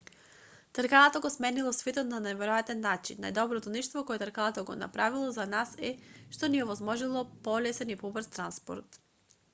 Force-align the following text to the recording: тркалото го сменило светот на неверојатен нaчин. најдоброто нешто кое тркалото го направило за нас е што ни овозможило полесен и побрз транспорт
тркалото 0.77 1.19
го 1.25 1.29
сменило 1.33 1.73
светот 1.79 2.09
на 2.13 2.21
неверојатен 2.27 2.81
нaчин. 2.85 3.19
најдоброто 3.27 3.75
нешто 3.75 4.03
кое 4.09 4.23
тркалото 4.25 4.65
го 4.71 4.79
направило 4.85 5.31
за 5.37 5.47
нас 5.53 5.77
е 5.91 5.93
што 6.17 6.53
ни 6.55 6.67
овозможило 6.67 7.25
полесен 7.51 7.95
и 7.97 8.03
побрз 8.05 8.35
транспорт 8.39 9.03